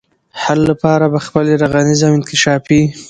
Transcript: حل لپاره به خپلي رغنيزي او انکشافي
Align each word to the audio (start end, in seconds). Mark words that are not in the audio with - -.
حل 0.43 0.59
لپاره 0.69 1.05
به 1.13 1.19
خپلي 1.25 1.53
رغنيزي 1.63 2.03
او 2.07 2.13
انکشافي 2.17 2.81